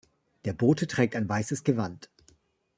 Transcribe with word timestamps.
Der 0.45 0.53
Bote 0.53 0.87
trägt 0.87 1.15
ein 1.15 1.29
weißes 1.29 1.63
Gewand. 1.63 2.09